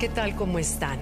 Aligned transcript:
¿qué 0.00 0.08
tal? 0.08 0.34
¿Cómo 0.34 0.58
están? 0.58 0.98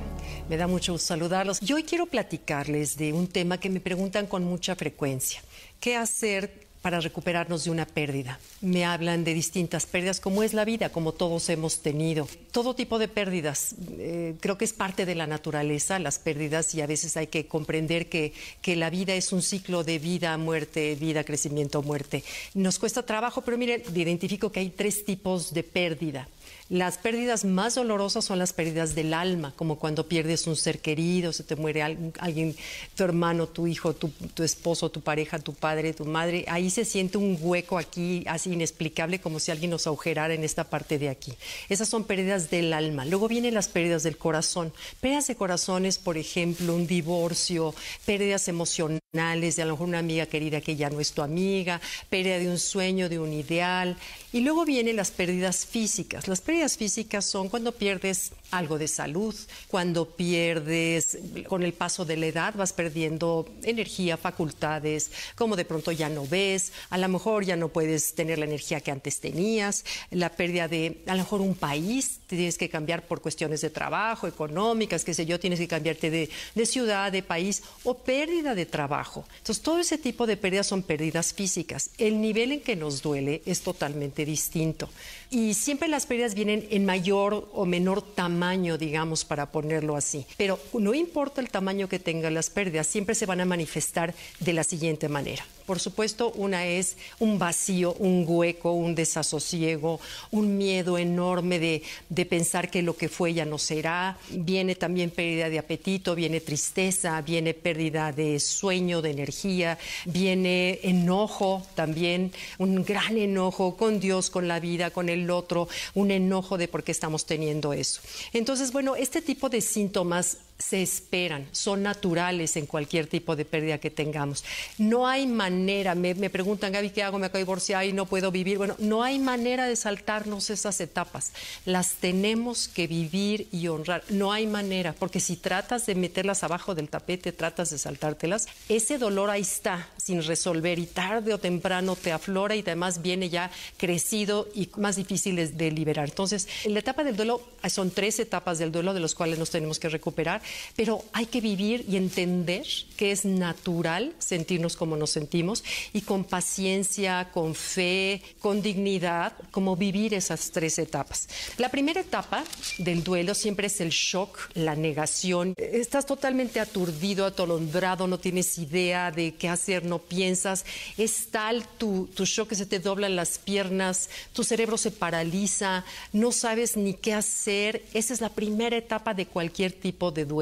Me 0.49 0.57
da 0.57 0.67
mucho 0.67 0.91
gusto 0.91 1.07
saludarlos. 1.07 1.61
Yo 1.61 1.77
hoy 1.77 1.85
quiero 1.85 2.07
platicarles 2.07 2.97
de 2.97 3.13
un 3.13 3.29
tema 3.29 3.61
que 3.61 3.71
me 3.71 3.79
preguntan 3.79 4.27
con 4.27 4.43
mucha 4.43 4.75
frecuencia. 4.75 5.41
¿Qué 5.79 5.95
hacer 5.95 6.67
para 6.83 6.99
recuperarnos 6.99 7.63
de 7.63 7.71
una 7.71 7.87
pérdida? 7.87 8.41
Me 8.61 8.85
hablan 8.85 9.23
de 9.23 9.35
distintas 9.35 9.87
pérdidas, 9.87 10.19
como 10.19 10.43
es 10.43 10.53
la 10.53 10.65
vida, 10.65 10.89
como 10.89 11.13
todos 11.13 11.49
hemos 11.49 11.81
tenido. 11.81 12.27
Todo 12.51 12.75
tipo 12.75 12.99
de 12.99 13.07
pérdidas. 13.07 13.77
Eh, 13.99 14.35
creo 14.41 14.59
que 14.59 14.65
es 14.65 14.73
parte 14.73 15.07
de 15.07 15.15
la 15.15 15.29
naturaleza, 15.29 16.01
las 16.01 16.19
pérdidas, 16.19 16.75
y 16.75 16.81
a 16.81 16.89
veces 16.89 17.17
hay 17.17 17.29
que 17.29 17.47
comprender 17.47 18.09
que, 18.09 18.33
que 18.63 18.75
la 18.75 18.91
vida 18.91 19.15
es 19.15 19.33
un 19.33 19.43
ciclo 19.43 19.85
de 19.85 20.01
vida, 20.01 20.37
muerte, 20.39 20.97
vida, 20.97 21.23
crecimiento, 21.23 21.85
muerte. 21.85 22.25
Nos 22.53 22.81
cuesta 22.81 23.05
trabajo, 23.05 23.43
pero 23.43 23.59
miren, 23.59 23.81
identifico 23.95 24.51
que 24.51 24.59
hay 24.59 24.71
tres 24.71 25.05
tipos 25.05 25.55
de 25.55 25.63
pérdida. 25.63 26.27
Las 26.69 26.99
pérdidas 26.99 27.47
más 27.47 27.77
dolorosas 27.77 28.27
son 28.27 28.39
las 28.39 28.53
pérdidas 28.53 28.95
del 28.95 29.15
alma, 29.15 29.55
como 29.57 29.79
cuando 29.79 30.07
pierdes 30.07 30.47
un 30.47 30.55
ser 30.55 30.81
querido, 30.81 31.33
se 31.33 31.43
te 31.43 31.57
muere 31.57 31.83
alguien, 31.83 32.55
tu 32.95 33.05
hermano, 33.05 33.47
tu 33.47 33.67
hijo, 33.67 33.95
tu, 33.95 34.13
esposo, 34.43 34.91
tu 34.91 35.01
pareja, 35.01 35.39
tu 35.39 35.55
padre, 35.55 35.95
tu 35.95 36.05
madre. 36.05 36.45
Ahí 36.47 36.69
se 36.69 36.85
siente 36.85 37.17
un 37.17 37.39
hueco 37.41 37.79
aquí, 37.79 38.23
así 38.27 38.53
inexplicable, 38.53 39.19
como 39.19 39.41
si 39.41 39.51
alguien 39.51 39.71
nos 39.71 39.87
agujerara 39.87 40.35
en 40.35 40.45
esta 40.45 40.65
parte 40.65 40.99
de 40.99 41.09
aquí. 41.09 41.33
Esas 41.71 41.89
son 41.89 42.05
pérdidas 42.05 42.51
del 42.51 42.75
alma. 42.75 43.07
Luego 43.07 43.29
vienen 43.29 43.55
las 43.55 43.69
pérdidas 43.69 44.03
del 44.03 44.19
corazón. 44.19 44.73
Pérdidas 45.01 45.27
de 45.27 45.37
corazones, 45.37 45.99
por 45.99 46.19
ejemplo, 46.19 46.75
un 46.75 46.87
divorcio, 46.87 47.75
pérdidas 48.05 48.47
emocionales 48.47 49.01
de 49.11 49.63
a 49.63 49.65
lo 49.65 49.73
mejor 49.73 49.89
una 49.89 50.01
amiga 50.01 50.27
querida 50.27 50.61
que 50.61 50.77
ya 50.77 50.91
no 50.91 51.01
es 51.01 51.13
tu 51.13 51.23
amiga, 51.23 51.81
pérdida 52.11 52.39
de 52.39 52.47
un 52.47 52.59
sueño, 52.59 53.09
de 53.09 53.19
un 53.19 53.33
ideal. 53.33 53.97
Y 54.35 54.41
luego 54.41 54.67
vienen 54.67 54.97
las 54.97 55.11
pérdidas 55.11 55.65
físicas. 55.65 56.29
Las 56.29 56.43
pérdidas 56.43 56.77
físicas 56.77 57.25
son 57.25 57.49
cuando 57.49 57.73
pierdes 57.73 58.33
algo 58.51 58.77
de 58.77 58.87
salud, 58.87 59.35
cuando 59.69 60.11
pierdes, 60.11 61.17
con 61.47 61.63
el 61.63 61.73
paso 61.73 62.05
de 62.05 62.19
la 62.19 62.27
edad 62.27 62.55
vas 62.55 62.75
perdiendo 62.75 63.49
energía, 63.63 64.19
facultades, 64.19 65.11
como 65.35 65.57
de 65.57 65.65
pronto 65.65 65.91
ya 65.91 66.11
no 66.11 66.27
ves, 66.27 66.73
a 66.91 66.99
lo 66.99 67.09
mejor 67.09 67.47
ya 67.47 67.57
no 67.57 67.69
puedes 67.69 68.15
tener 68.15 68.39
la 68.39 68.45
energía 68.45 68.83
que 68.83 68.91
antes 68.91 69.21
tenías, 69.21 69.87
la 70.11 70.29
pérdida 70.29 70.69
de 70.69 71.03
a 71.07 71.13
lo 71.13 71.23
mejor 71.23 71.41
un 71.41 71.55
país, 71.55 72.21
tienes 72.27 72.59
que 72.59 72.69
cambiar 72.69 73.07
por 73.07 73.23
cuestiones 73.23 73.63
de 73.63 73.71
trabajo, 73.71 74.27
económicas, 74.27 75.03
qué 75.03 75.15
sé 75.15 75.25
yo, 75.25 75.41
tienes 75.41 75.59
que 75.59 75.69
cambiarte 75.69 76.11
de, 76.11 76.29
de 76.55 76.67
ciudad, 76.67 77.11
de 77.11 77.23
país, 77.23 77.63
o 77.85 77.95
pérdida 77.97 78.55
de 78.55 78.67
trabajo. 78.67 78.98
Entonces, 79.39 79.63
todo 79.63 79.79
ese 79.79 79.99
tipo 79.99 80.27
de 80.27 80.37
pérdidas 80.37 80.67
son 80.67 80.83
pérdidas 80.83 81.33
físicas. 81.33 81.91
El 81.99 82.21
nivel 82.21 82.53
en 82.53 82.61
que 82.61 82.77
nos 82.77 83.03
duele 83.03 83.43
es 83.47 83.63
totalmente 83.63 84.25
distinto. 84.25 84.89
Y 85.31 85.55
siempre 85.55 85.89
las 85.89 86.07
pérdidas 86.07 86.35
vienen 86.35 86.67
en 86.71 86.85
mayor 86.85 87.49
o 87.53 87.65
menor 87.65 88.03
tamaño, 88.03 88.79
digamos, 88.79 89.25
para 89.25 89.53
ponerlo 89.53 89.97
así. 89.97 90.27
Pero 90.37 90.59
no 90.73 90.95
importa 90.95 91.41
el 91.41 91.51
tamaño 91.51 91.89
que 91.89 91.99
tengan 91.99 92.35
las 92.35 92.51
pérdidas, 92.51 92.87
siempre 92.87 93.15
se 93.15 93.27
van 93.27 93.41
a 93.41 93.45
manifestar 93.45 94.15
de 94.41 94.53
la 94.53 94.65
siguiente 94.65 95.09
manera. 95.09 95.45
Por 95.69 95.81
supuesto, 95.81 96.33
una 96.35 96.65
es 96.65 96.97
un 97.19 97.39
vacío, 97.39 97.93
un 97.99 98.25
hueco, 98.27 98.73
un 98.73 98.95
desasosiego, 98.95 100.01
un 100.31 100.57
miedo 100.57 100.97
enorme 100.97 101.59
de, 101.59 101.83
de 102.09 102.25
pensar 102.25 102.71
que 102.71 102.81
lo 102.81 102.97
que 102.97 103.11
fue 103.11 103.35
ya 103.35 103.45
no 103.45 103.59
será. 103.59 104.17
Viene 104.31 104.77
también 104.77 105.11
pérdida 105.11 105.51
de 105.51 105.59
apetito, 105.59 106.15
viene 106.15 106.41
tristeza, 106.41 107.21
viene 107.21 107.53
pérdida 107.53 108.13
de 108.13 108.41
sueño, 108.41 109.03
de 109.03 109.11
energía, 109.11 109.77
viene 110.07 110.81
enojo 110.85 111.63
también, 111.75 112.33
un 112.57 112.83
gran 112.83 113.19
enojo 113.19 113.77
con 113.77 114.01
Dios, 114.01 114.31
con 114.31 114.49
la 114.49 114.61
vida, 114.61 114.89
con 114.89 115.11
el 115.11 115.31
otro, 115.31 115.69
un 115.93 116.11
enojo 116.11 116.57
de 116.57 116.69
por 116.69 116.83
qué 116.83 116.93
estamos 116.93 117.27
teniendo 117.27 117.75
eso. 117.75 118.01
Entonces, 118.33 118.73
bueno, 118.73 118.97
este 118.97 119.21
tipo 119.21 119.51
de 119.51 119.61
síntomas 119.61 120.39
se 120.59 120.83
esperan, 120.83 121.47
son 121.53 121.85
naturales 121.85 122.57
en 122.57 122.67
cualquier 122.67 123.07
tipo 123.07 123.37
de 123.37 123.45
pérdida 123.45 123.79
que 123.79 123.91
tengamos. 123.91 124.45
No 124.77 125.07
hay 125.07 125.27
manera, 125.27 125.95
me, 125.95 126.15
preguntan, 126.31 126.73
Gaby, 126.73 126.91
¿qué 126.91 127.05
hago? 127.05 127.19
Me 127.19 127.27
acabo 127.27 127.39
de 127.39 127.45
divorciar 127.45 127.85
y 127.85 127.93
no 127.93 128.07
puedo 128.07 128.33
vivir. 128.33 128.59
Bueno, 128.59 128.75
no 128.79 129.05
hay 129.05 129.21
manera 129.21 129.67
de 129.67 129.77
saltarnos 129.77 130.51
esas 130.51 130.81
etapas. 130.81 131.33
Las 131.65 131.95
tenemos 131.95 132.67
que 132.67 132.89
vivir 132.89 133.47
y 133.53 133.69
honrar. 133.69 134.03
No 134.09 134.33
hay 134.33 134.49
manera, 134.49 134.95
porque 134.99 135.21
si 135.21 135.37
tratas 135.37 135.87
de 135.87 135.95
meterlas 135.95 136.43
abajo 136.43 136.75
del 136.75 136.89
tapete, 136.89 137.31
tratas 137.31 137.71
de 137.71 137.79
saltártelas, 137.79 138.49
ese 138.69 138.99
dolor 138.99 139.31
ahí 139.31 139.43
está, 139.43 139.89
sin 139.97 140.25
resolver, 140.25 140.81
y 140.81 140.87
tarde 140.87 141.35
o 141.35 141.39
temprano 141.39 141.95
te 141.95 142.11
aflora 142.11 142.57
y 142.57 142.61
además 142.61 143.01
viene 143.01 143.29
ya 143.29 143.51
crecido 143.77 144.49
y 144.55 144.69
más 144.77 144.97
difícil 144.97 145.57
de 145.57 145.71
liberar. 145.71 146.09
Entonces, 146.09 146.49
en 146.65 146.75
la 146.75 146.81
etapa 146.81 147.05
del 147.05 147.17
duelo 147.17 147.43
son 147.69 147.93
tres 147.93 148.19
etapas 148.19 148.59
del 148.59 148.73
duelo 148.73 148.93
de 148.93 149.01
los 149.01 149.15
cuales 149.15 149.39
nos 149.39 149.51
tenemos 149.51 149.79
que 149.79 149.89
recuperar 149.89 150.43
pero 150.77 151.05
hay 151.13 151.27
que 151.27 151.41
vivir 151.41 151.85
y 151.89 151.97
entender 151.97 152.67
que 152.97 153.13
es 153.13 153.25
natural 153.25 154.15
sentirnos 154.19 154.77
como 154.77 154.97
nos 154.97 155.11
sentimos 155.11 155.63
y 155.93 156.03
con 156.03 156.25
paciencia, 156.25 157.31
con 157.33 157.55
fe, 157.55 158.23
con 158.41 158.63
dignidad, 158.63 159.33
como 159.51 159.77
vivir 159.77 160.15
esas 160.15 160.51
tres 160.51 160.79
etapas. 160.79 161.29
La 161.59 161.69
primera 161.69 162.01
etapa 162.01 162.45
del 162.79 163.05
duelo 163.05 163.35
siempre 163.35 163.69
es 163.69 163.81
el 163.81 163.91
shock, 163.91 164.51
la 164.55 164.75
negación. 164.75 165.55
Estás 165.57 166.07
totalmente 166.07 166.61
aturdido, 166.61 167.27
atolondrado, 167.27 168.07
no 168.07 168.19
tienes 168.19 168.59
idea 168.59 169.11
de 169.11 169.35
qué 169.35 169.49
hacer, 169.49 169.85
no 169.85 169.99
piensas. 169.99 170.65
Es 170.97 171.29
tal 171.31 171.67
tu, 171.79 172.09
tu 172.15 172.25
shock 172.25 172.49
que 172.49 172.55
se 172.55 172.67
te 172.67 172.81
doblan 172.81 173.17
las 173.17 173.39
piernas, 173.39 174.11
tu 174.33 174.45
cerebro 174.45 174.77
se 174.77 174.91
paraliza, 174.91 175.85
no 176.13 176.33
sabes 176.33 176.77
ni 176.77 176.95
qué 176.95 177.15
hacer. 177.15 177.85
Esa 177.95 178.15
es 178.15 178.21
la 178.21 178.31
primera 178.31 178.77
etapa 178.77 179.15
de 179.15 179.27
cualquier 179.27 179.73
tipo 179.73 180.11
de 180.11 180.25
duelo. 180.25 180.38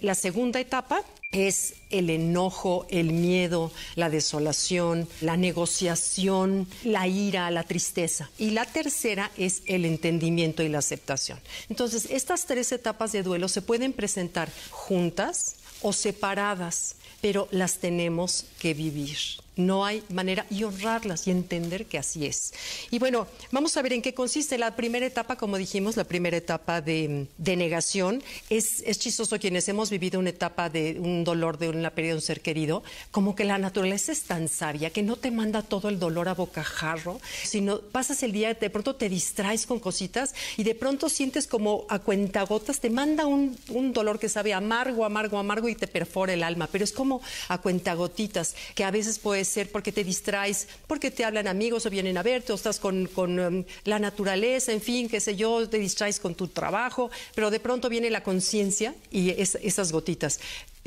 La 0.00 0.14
segunda 0.14 0.60
etapa 0.60 1.02
es 1.32 1.74
el 1.90 2.10
enojo, 2.10 2.86
el 2.88 3.12
miedo, 3.12 3.70
la 3.94 4.10
desolación, 4.10 5.08
la 5.20 5.36
negociación, 5.36 6.66
la 6.84 7.06
ira, 7.06 7.50
la 7.50 7.64
tristeza. 7.64 8.30
Y 8.38 8.50
la 8.50 8.64
tercera 8.64 9.30
es 9.36 9.62
el 9.66 9.84
entendimiento 9.84 10.62
y 10.62 10.68
la 10.68 10.78
aceptación. 10.78 11.38
Entonces, 11.68 12.08
estas 12.10 12.46
tres 12.46 12.72
etapas 12.72 13.12
de 13.12 13.22
duelo 13.22 13.48
se 13.48 13.62
pueden 13.62 13.92
presentar 13.92 14.50
juntas 14.70 15.56
o 15.82 15.92
separadas, 15.92 16.96
pero 17.20 17.48
las 17.50 17.78
tenemos 17.78 18.46
que 18.58 18.74
vivir 18.74 19.18
no 19.56 19.84
hay 19.84 20.02
manera 20.10 20.46
y 20.50 20.64
honrarlas 20.64 21.26
y 21.26 21.30
entender 21.30 21.86
que 21.86 21.98
así 21.98 22.26
es. 22.26 22.52
Y 22.90 22.98
bueno, 22.98 23.26
vamos 23.50 23.76
a 23.76 23.82
ver 23.82 23.94
en 23.94 24.02
qué 24.02 24.14
consiste. 24.14 24.58
La 24.58 24.76
primera 24.76 25.06
etapa, 25.06 25.36
como 25.36 25.56
dijimos, 25.56 25.96
la 25.96 26.04
primera 26.04 26.36
etapa 26.36 26.80
de, 26.80 27.26
negación, 27.38 28.22
es, 28.50 28.82
es, 28.86 28.98
chistoso 28.98 29.38
quienes 29.38 29.68
hemos 29.68 29.90
vivido 29.90 30.20
una 30.20 30.30
etapa 30.30 30.68
de 30.68 30.98
un 31.00 31.24
dolor, 31.24 31.58
de 31.58 31.70
una 31.70 31.90
pérdida 31.90 32.12
de 32.12 32.16
un 32.16 32.22
ser 32.22 32.40
querido, 32.42 32.82
como 33.10 33.34
que 33.34 33.44
la 33.44 33.58
naturaleza 33.58 34.12
es 34.12 34.22
tan 34.22 34.48
sabia 34.48 34.90
que 34.90 35.02
no 35.02 35.16
te 35.16 35.30
manda 35.30 35.62
todo 35.62 35.88
el 35.88 35.98
dolor 35.98 36.28
a 36.28 36.34
bocajarro, 36.34 37.20
sino 37.42 37.80
pasas 37.80 38.22
el 38.22 38.32
día, 38.32 38.52
de 38.52 38.70
pronto 38.70 38.96
te 38.96 39.08
distraes 39.08 39.66
con 39.66 39.80
cositas 39.80 40.34
y 40.56 40.64
de 40.64 40.74
pronto 40.74 41.08
sientes 41.08 41.46
como 41.46 41.86
a 41.88 41.98
cuentagotas, 42.00 42.80
te 42.80 42.90
manda 42.90 43.26
un, 43.26 43.56
un 43.70 43.92
dolor 43.92 44.18
que 44.18 44.28
sabe 44.28 44.52
amargo, 44.52 45.04
amargo, 45.04 45.38
amargo 45.38 45.68
y 45.68 45.74
te 45.74 45.86
perfora 45.86 46.34
el 46.34 46.42
alma, 46.42 46.68
pero 46.70 46.84
es 46.84 46.92
como 46.92 47.22
a 47.48 47.58
cuentagotitas, 47.58 48.54
que 48.74 48.84
a 48.84 48.90
veces 48.90 49.18
puede 49.18 49.45
ser 49.46 49.70
porque 49.70 49.92
te 49.92 50.04
distraes, 50.04 50.68
porque 50.86 51.10
te 51.10 51.24
hablan 51.24 51.46
amigos 51.46 51.86
o 51.86 51.90
vienen 51.90 52.18
a 52.18 52.22
verte, 52.22 52.52
o 52.52 52.56
estás 52.56 52.78
con, 52.78 53.08
um, 53.16 53.64
la 53.84 53.98
naturaleza, 53.98 54.72
en 54.72 54.80
fin, 54.80 55.08
qué 55.08 55.20
sé 55.20 55.36
yo, 55.36 55.68
te 55.68 55.78
distraes 55.78 56.20
con 56.20 56.34
tu 56.34 56.48
trabajo, 56.48 57.10
pero 57.34 57.50
de 57.50 57.60
pronto 57.60 57.88
viene 57.88 58.10
la 58.10 58.22
conciencia 58.22 58.94
y 59.10 59.30
esas 59.30 59.92
gotitas. 59.92 60.40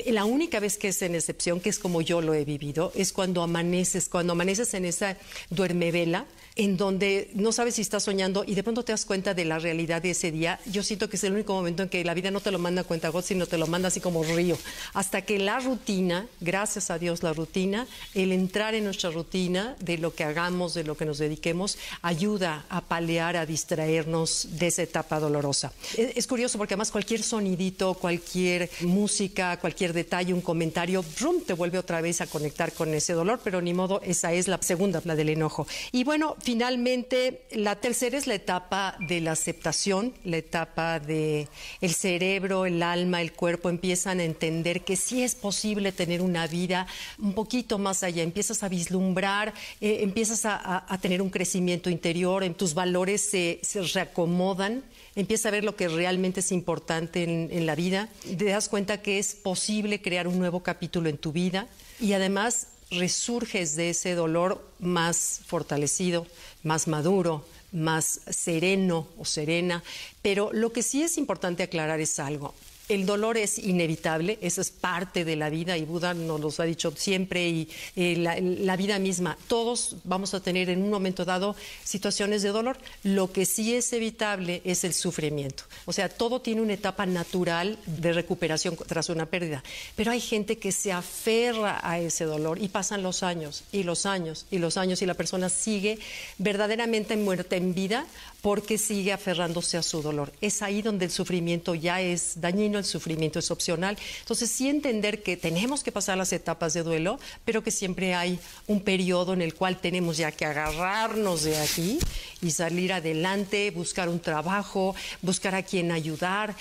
La 0.06 0.24
única 0.24 0.60
vez 0.60 0.76
que 0.76 0.88
es 0.88 1.02
en 1.02 1.14
excepción, 1.14 1.60
que 1.60 1.70
es 1.70 1.78
como 1.78 2.00
yo 2.00 2.20
lo 2.20 2.34
he 2.34 2.44
vivido, 2.44 2.92
es 2.94 3.12
cuando 3.12 3.42
amaneces, 3.42 4.08
cuando 4.08 4.32
amaneces 4.32 4.74
en 4.74 4.84
esa 4.84 5.16
duermevela, 5.50 6.26
en 6.56 6.76
donde 6.76 7.30
no 7.34 7.52
sabes 7.52 7.76
si 7.76 7.82
estás 7.82 8.02
soñando 8.02 8.44
y 8.46 8.54
de 8.54 8.62
pronto 8.62 8.84
te 8.84 8.92
das 8.92 9.04
cuenta 9.04 9.34
de 9.34 9.44
la 9.44 9.58
realidad 9.58 10.02
de 10.02 10.10
ese 10.10 10.30
día. 10.30 10.60
Yo 10.66 10.82
siento 10.82 11.08
que 11.08 11.16
es 11.16 11.24
el 11.24 11.32
único 11.32 11.54
momento 11.54 11.82
en 11.82 11.88
que 11.88 12.04
la 12.04 12.14
vida 12.14 12.30
no 12.30 12.40
te 12.40 12.50
lo 12.50 12.58
manda 12.58 12.82
a 12.82 12.84
cuenta 12.84 13.08
gota, 13.08 13.28
sino 13.28 13.46
te 13.46 13.56
lo 13.56 13.66
manda 13.66 13.88
así 13.88 14.00
como 14.00 14.22
río. 14.24 14.58
Hasta 14.92 15.22
que 15.22 15.38
la 15.38 15.60
rutina, 15.60 16.26
gracias 16.40 16.90
a 16.90 16.98
Dios 16.98 17.22
la 17.22 17.32
rutina, 17.32 17.86
el 18.14 18.32
entrar 18.32 18.74
en 18.74 18.84
nuestra 18.84 19.10
rutina 19.10 19.76
de 19.80 19.98
lo 19.98 20.14
que 20.14 20.24
hagamos, 20.24 20.74
de 20.74 20.84
lo 20.84 20.96
que 20.96 21.06
nos 21.06 21.18
dediquemos, 21.18 21.78
ayuda 22.02 22.66
a 22.68 22.82
palear, 22.82 23.36
a 23.36 23.46
distraernos 23.46 24.48
de 24.50 24.66
esa 24.66 24.82
etapa 24.82 25.20
dolorosa. 25.20 25.72
Es, 25.96 26.16
es 26.16 26.26
curioso 26.26 26.58
porque 26.58 26.74
además 26.74 26.90
cualquier 26.90 27.22
sonidito, 27.22 27.94
cualquier 27.94 28.68
música, 28.80 29.58
cualquier 29.60 29.89
detalle, 29.92 30.34
un 30.34 30.40
comentario, 30.40 31.04
¡rum! 31.20 31.42
te 31.42 31.52
vuelve 31.52 31.78
otra 31.78 32.00
vez 32.00 32.20
a 32.20 32.26
conectar 32.26 32.72
con 32.72 32.92
ese 32.94 33.12
dolor, 33.12 33.40
pero 33.42 33.60
ni 33.60 33.74
modo, 33.74 34.00
esa 34.02 34.32
es 34.32 34.48
la 34.48 34.58
segunda, 34.62 35.00
la 35.04 35.16
del 35.16 35.30
enojo. 35.30 35.66
Y 35.92 36.04
bueno, 36.04 36.36
finalmente, 36.40 37.42
la 37.52 37.76
tercera 37.76 38.18
es 38.18 38.26
la 38.26 38.34
etapa 38.34 38.96
de 39.00 39.20
la 39.20 39.32
aceptación, 39.32 40.14
la 40.24 40.38
etapa 40.38 41.00
de 41.00 41.48
el 41.80 41.94
cerebro, 41.94 42.66
el 42.66 42.82
alma, 42.82 43.20
el 43.22 43.32
cuerpo 43.32 43.68
empiezan 43.68 44.20
a 44.20 44.24
entender 44.24 44.82
que 44.82 44.96
sí 44.96 45.22
es 45.22 45.34
posible 45.34 45.92
tener 45.92 46.22
una 46.22 46.46
vida 46.46 46.86
un 47.18 47.34
poquito 47.34 47.78
más 47.78 48.02
allá, 48.02 48.22
empiezas 48.22 48.62
a 48.62 48.68
vislumbrar, 48.68 49.52
eh, 49.80 49.98
empiezas 50.02 50.42
a, 50.44 50.98
tener 51.00 51.22
un 51.22 51.30
crecimiento 51.30 51.88
interior, 51.90 52.44
en 52.44 52.54
tus 52.54 52.74
valores 52.74 53.22
se, 53.22 53.60
reacomodan, 53.94 54.84
empiezas 55.14 55.46
a 55.46 55.50
ver 55.50 55.64
lo 55.64 55.76
que 55.76 55.88
realmente 55.88 56.40
es 56.40 56.52
importante 56.52 57.22
en, 57.22 57.66
la 57.66 57.74
vida, 57.74 58.08
te 58.22 58.44
das 58.44 58.68
cuenta 58.68 59.02
que 59.02 59.18
es 59.18 59.34
posible 59.34 59.79
crear 60.02 60.28
un 60.28 60.38
nuevo 60.38 60.62
capítulo 60.62 61.08
en 61.08 61.18
tu 61.18 61.32
vida 61.32 61.66
y 62.00 62.12
además 62.12 62.68
resurges 62.90 63.76
de 63.76 63.90
ese 63.90 64.14
dolor 64.14 64.64
más 64.78 65.40
fortalecido, 65.46 66.26
más 66.62 66.88
maduro, 66.88 67.44
más 67.72 68.20
sereno 68.30 69.06
o 69.18 69.24
serena. 69.24 69.82
Pero 70.22 70.50
lo 70.52 70.72
que 70.72 70.82
sí 70.82 71.02
es 71.02 71.18
importante 71.18 71.62
aclarar 71.62 72.00
es 72.00 72.18
algo 72.18 72.54
el 72.90 73.06
dolor 73.06 73.36
es 73.36 73.58
inevitable, 73.58 74.38
eso 74.42 74.60
es 74.60 74.70
parte 74.70 75.24
de 75.24 75.36
la 75.36 75.48
vida 75.48 75.78
y 75.78 75.84
Buda 75.84 76.12
nos 76.12 76.40
lo 76.40 76.52
ha 76.58 76.66
dicho 76.66 76.92
siempre 76.96 77.48
y 77.48 77.68
eh, 77.94 78.16
la, 78.16 78.76
vida 78.76 78.98
misma. 78.98 79.38
Todos 79.46 79.96
vamos 80.02 80.34
a 80.34 80.40
tener 80.40 80.68
en 80.70 80.82
un 80.82 80.90
momento 80.90 81.24
dado 81.24 81.54
situaciones 81.84 82.42
de 82.42 82.48
dolor. 82.48 82.78
Lo 83.04 83.30
que 83.30 83.46
sí 83.46 83.74
es 83.74 83.92
evitable 83.92 84.60
es 84.64 84.82
el 84.82 84.92
sufrimiento. 84.92 85.62
O 85.86 85.92
sea, 85.92 86.08
todo 86.08 86.40
tiene 86.40 86.62
una 86.62 86.72
etapa 86.72 87.06
natural 87.06 87.78
de 87.86 88.12
recuperación 88.12 88.76
tras 88.86 89.08
una 89.08 89.26
pérdida. 89.26 89.62
Pero 89.94 90.10
hay 90.10 90.20
gente 90.20 90.58
que 90.58 90.72
se 90.72 90.90
aferra 90.90 91.80
a 91.82 92.00
ese 92.00 92.24
dolor 92.24 92.60
y 92.60 92.68
pasan 92.68 93.04
los 93.04 93.22
años 93.22 93.62
y 93.70 93.84
los 93.84 94.04
años 94.04 94.46
y 94.50 94.58
los 94.58 94.76
años 94.76 95.00
y 95.00 95.06
la 95.06 95.14
persona 95.14 95.48
sigue 95.48 95.98
verdaderamente 96.38 97.16
muerta 97.16 97.54
en 97.54 97.72
vida 97.72 98.06
porque 98.42 98.78
sigue 98.78 99.12
aferrándose 99.12 99.76
a 99.76 99.82
su 99.82 100.02
dolor. 100.02 100.32
Es 100.40 100.62
ahí 100.62 100.82
donde 100.82 101.04
el 101.04 101.10
sufrimiento 101.10 101.74
ya 101.74 102.00
es 102.00 102.40
dañino, 102.40 102.79
el 102.80 102.84
sufrimiento 102.84 103.38
es 103.38 103.50
opcional. 103.50 103.96
Entonces, 104.20 104.50
sí 104.50 104.68
entender 104.68 105.22
que 105.22 105.36
tenemos 105.36 105.84
que 105.84 105.92
pasar 105.92 106.18
las 106.18 106.32
etapas 106.32 106.74
de 106.74 106.82
duelo, 106.82 107.18
pero 107.44 107.62
que 107.62 107.70
siempre 107.70 108.14
hay 108.14 108.38
un 108.66 108.80
periodo 108.80 109.32
en 109.32 109.42
el 109.42 109.54
cual 109.54 109.80
tenemos 109.80 110.16
ya 110.16 110.32
que 110.32 110.44
agarrarnos 110.44 111.44
de 111.44 111.56
aquí 111.58 111.98
y 112.42 112.50
salir 112.50 112.92
adelante, 112.92 113.70
buscar 113.70 114.08
un 114.08 114.20
trabajo, 114.20 114.94
buscar 115.22 115.54
a 115.54 115.62
quien 115.62 115.92
ayudar, 115.92 116.56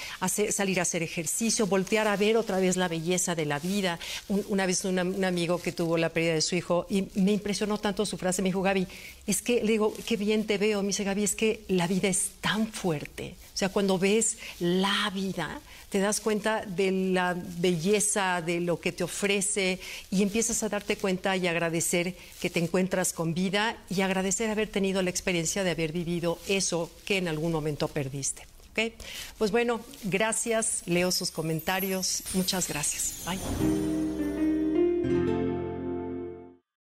salir 0.52 0.80
a 0.80 0.84
hacer 0.84 1.04
ejercicio, 1.04 1.68
voltear 1.68 2.08
a 2.08 2.18
ver 2.18 2.38
otra 2.38 2.60
vez 2.60 2.78
la 2.78 2.88
belleza 2.88 3.36
de 3.36 3.46
la 3.46 3.60
vida. 3.60 4.00
una 4.28 4.66
vez 4.66 4.86
un 4.86 5.24
amigo 5.24 5.62
que 5.62 5.72
tuvo 5.72 5.98
la 5.98 6.10
pérdida 6.10 6.34
de 6.34 6.42
su 6.42 6.56
hijo 6.56 6.86
y 6.90 7.08
me 7.16 7.32
impresionó 7.32 7.78
tanto 7.78 8.06
su 8.06 8.18
frase, 8.18 8.42
me 8.42 8.50
dijo, 8.50 8.62
Gaby, 8.62 8.88
es 9.28 9.42
que, 9.42 9.64
le 9.64 9.72
digo, 9.74 9.94
qué 10.06 10.18
bien 10.18 10.46
te 10.46 10.58
veo, 10.58 10.82
me 10.82 10.88
dice 10.88 11.04
Gaby, 11.04 11.24
es 11.24 11.36
que 11.36 11.62
la 11.68 11.88
vida 11.88 12.08
es 12.08 12.32
tan 12.42 12.68
fuerte. 12.68 13.36
O 13.54 13.58
sea, 13.58 13.70
cuando 13.70 13.98
ves 13.98 14.38
la 14.60 15.12
vida, 15.14 15.62
te 15.90 16.00
das 16.10 16.20
cuenta 16.20 16.66
de 16.66 16.92
la 16.92 17.36
belleza, 17.36 18.42
de 18.42 18.60
lo 18.60 18.80
que 18.80 18.92
te 18.92 19.04
ofrece 19.04 19.80
y 20.10 20.24
empiezas 20.24 20.64
a 20.64 20.70
darte 20.70 20.98
cuenta 20.98 21.38
y 21.38 21.48
agradecer 21.48 22.16
que 22.42 22.50
te 22.50 22.60
encuentras 22.60 23.14
con 23.14 23.34
vida 23.34 23.78
y 23.90 24.02
agradecer 24.02 24.50
haber 24.50 24.70
tenido 24.70 25.02
la 25.02 25.12
experiencia 25.12 25.64
de 25.64 25.72
haber 25.72 25.92
vivido 25.92 26.40
eso 26.48 26.90
que 27.06 27.18
en 27.18 27.28
algún 27.28 27.52
momento 27.52 27.88
perdiste. 27.88 28.44
¿Okay? 28.72 28.94
Pues 29.38 29.52
bueno, 29.52 29.82
gracias, 30.04 30.84
leo 30.86 31.12
sus 31.12 31.32
comentarios. 31.32 32.24
Muchas 32.34 32.68
gracias. 32.68 33.16
Bye. 33.26 34.09